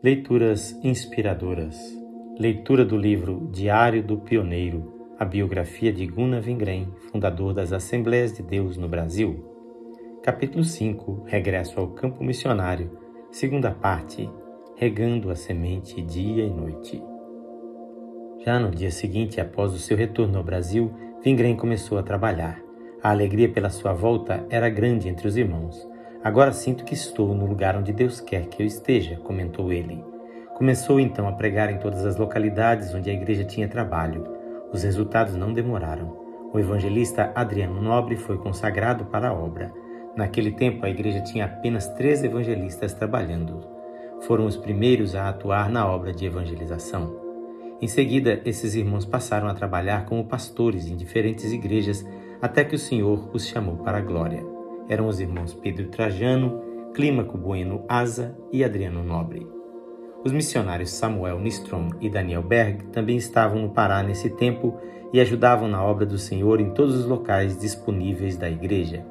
[0.00, 1.76] Leituras inspiradoras.
[2.38, 8.40] Leitura do livro Diário do Pioneiro, a biografia de Gunnar Vingren, fundador das Assembleias de
[8.40, 9.44] Deus no Brasil.
[10.22, 12.96] Capítulo 5 Regresso ao campo missionário.
[13.32, 14.30] Segunda parte
[14.76, 17.02] Regando a semente dia e noite.
[18.44, 20.92] Já no dia seguinte, após o seu retorno ao Brasil,
[21.24, 22.62] Vingren começou a trabalhar.
[23.02, 25.88] A alegria pela sua volta era grande entre os irmãos.
[26.22, 30.04] Agora sinto que estou no lugar onde Deus quer que eu esteja, comentou ele.
[30.56, 34.26] Começou então a pregar em todas as localidades onde a igreja tinha trabalho.
[34.72, 36.18] Os resultados não demoraram.
[36.52, 39.72] O evangelista Adriano Nobre foi consagrado para a obra.
[40.16, 43.64] Naquele tempo, a igreja tinha apenas três evangelistas trabalhando.
[44.22, 47.14] Foram os primeiros a atuar na obra de evangelização.
[47.80, 52.04] Em seguida, esses irmãos passaram a trabalhar como pastores em diferentes igrejas
[52.42, 54.57] até que o Senhor os chamou para a glória
[54.88, 56.62] eram os irmãos Pedro Trajano,
[56.94, 59.46] Clímaco Bueno Asa e Adriano Nobre.
[60.24, 64.76] Os missionários Samuel Nistrom e Daniel Berg também estavam no Pará nesse tempo
[65.12, 69.04] e ajudavam na obra do Senhor em todos os locais disponíveis da igreja.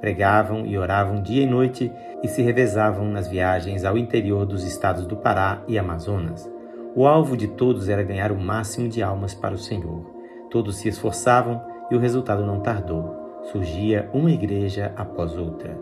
[0.00, 1.90] Pregavam e oravam dia e noite
[2.22, 6.50] e se revezavam nas viagens ao interior dos estados do Pará e Amazonas.
[6.94, 10.04] O alvo de todos era ganhar o máximo de almas para o Senhor.
[10.50, 15.76] Todos se esforçavam e o resultado não tardou surgia uma igreja após outra.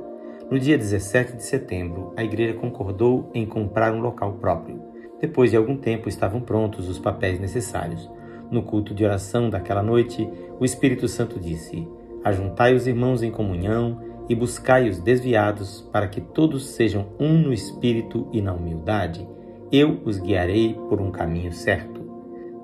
[0.50, 4.82] No dia 17 de setembro, a igreja concordou em comprar um local próprio.
[5.20, 8.10] Depois de algum tempo, estavam prontos os papéis necessários.
[8.50, 11.86] No culto de oração daquela noite, o Espírito Santo disse:
[12.24, 17.52] Ajuntai os irmãos em comunhão e buscai os desviados, para que todos sejam um no
[17.52, 19.28] espírito e na humildade.
[19.70, 22.00] Eu os guiarei por um caminho certo.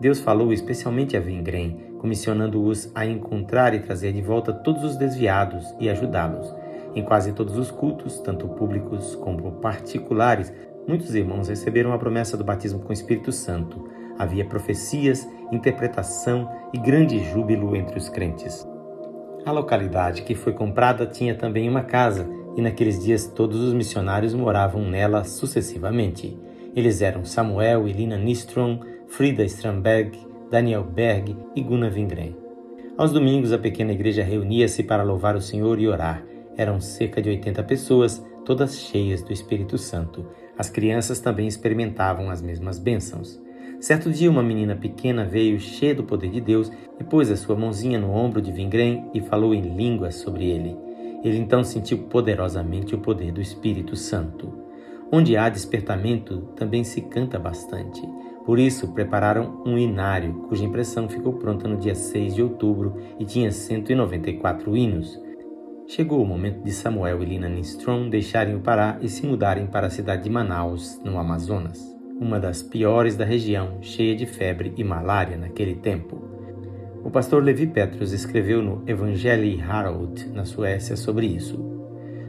[0.00, 5.74] Deus falou especialmente a Vingrem, comissionando-os a encontrar e trazer de volta todos os desviados
[5.80, 6.54] e ajudá-los.
[6.94, 10.52] Em quase todos os cultos, tanto públicos como particulares,
[10.86, 13.88] muitos irmãos receberam a promessa do batismo com o Espírito Santo.
[14.16, 18.64] Havia profecias, interpretação e grande júbilo entre os crentes.
[19.44, 24.32] A localidade que foi comprada tinha também uma casa, e naqueles dias todos os missionários
[24.32, 26.38] moravam nela sucessivamente.
[26.74, 28.78] Eles eram Samuel e Lina Nistrom,
[29.08, 30.16] Frida Stramberg,
[30.50, 32.36] Daniel Berg e Gunnar Vingren.
[32.96, 36.24] Aos domingos, a pequena igreja reunia-se para louvar o Senhor e orar.
[36.56, 40.24] Eram cerca de 80 pessoas, todas cheias do Espírito Santo.
[40.56, 43.40] As crianças também experimentavam as mesmas bênçãos.
[43.80, 47.56] Certo dia, uma menina pequena veio cheia do poder de Deus e pôs a sua
[47.56, 50.76] mãozinha no ombro de Vingren e falou em línguas sobre ele.
[51.24, 54.64] Ele então sentiu poderosamente o poder do Espírito Santo.
[55.10, 58.00] Onde há despertamento, também se canta bastante.
[58.46, 63.24] Por isso, prepararam um inário, cuja impressão ficou pronta no dia 6 de outubro e
[63.24, 65.20] tinha 194 hinos.
[65.88, 69.88] Chegou o momento de Samuel e Lina Nistrom deixarem o Pará e se mudarem para
[69.88, 71.80] a cidade de Manaus, no Amazonas,
[72.20, 76.22] uma das piores da região, cheia de febre e malária naquele tempo.
[77.02, 81.58] O pastor Levi Petrus escreveu no Evangelii Herald, na Suécia, sobre isso.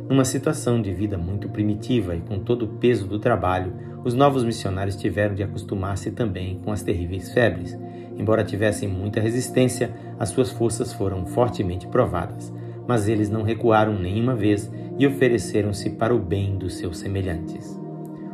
[0.09, 3.73] Numa situação de vida muito primitiva e com todo o peso do trabalho,
[4.07, 7.77] os novos missionários tiveram de acostumar-se também com as terríveis febres.
[8.17, 12.53] Embora tivessem muita resistência, as suas forças foram fortemente provadas,
[12.87, 17.77] mas eles não recuaram nenhuma vez e ofereceram-se para o bem dos seus semelhantes.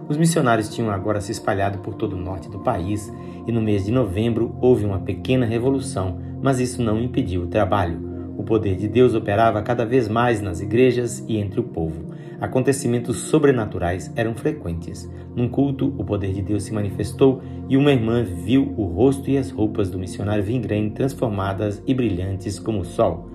[0.07, 3.11] Os missionários tinham agora se espalhado por todo o norte do país
[3.47, 8.12] e no mês de novembro houve uma pequena revolução, mas isso não impediu o trabalho.
[8.43, 12.13] O poder de Deus operava cada vez mais nas igrejas e entre o povo.
[12.41, 15.09] Acontecimentos sobrenaturais eram frequentes.
[15.33, 19.37] Num culto, o poder de Deus se manifestou e uma irmã viu o rosto e
[19.37, 23.29] as roupas do missionário Vingren transformadas e brilhantes como o sol.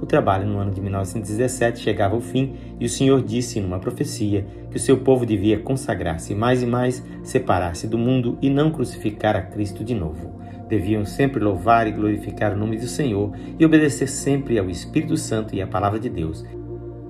[0.00, 4.46] O trabalho no ano de 1917 chegava ao fim e o Senhor disse numa profecia
[4.70, 9.34] que o seu povo devia consagrar-se mais e mais, separar-se do mundo e não crucificar
[9.34, 10.39] a Cristo de novo.
[10.70, 15.52] Deviam sempre louvar e glorificar o nome do Senhor e obedecer sempre ao Espírito Santo
[15.52, 16.46] e à palavra de Deus.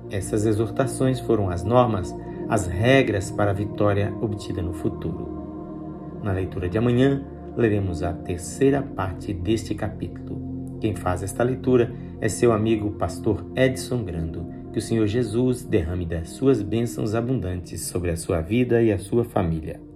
[0.09, 2.13] Essas exortações foram as normas,
[2.49, 6.19] as regras para a vitória obtida no futuro.
[6.23, 7.23] Na leitura de amanhã,
[7.55, 10.79] leremos a terceira parte deste capítulo.
[10.81, 14.49] Quem faz esta leitura é seu amigo pastor Edson Grando.
[14.73, 18.97] Que o Senhor Jesus derrame das suas bênçãos abundantes sobre a sua vida e a
[18.97, 19.90] sua família.